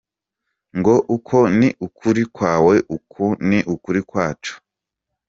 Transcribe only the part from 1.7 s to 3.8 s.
ukuri kwawe, uku ni